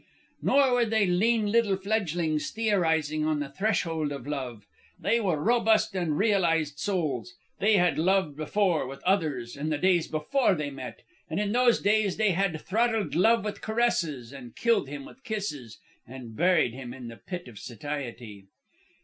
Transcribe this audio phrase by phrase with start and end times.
[0.41, 4.65] "Nor were they lean little fledglings theorizing on the threshold of Love.
[4.99, 7.35] They were robust and realized souls.
[7.59, 11.79] They had loved before, with others, in the days before they met; and in those
[11.79, 15.77] days they had throttled Love with caresses, and killed him with kisses,
[16.07, 18.47] and buried him in the pit of satiety.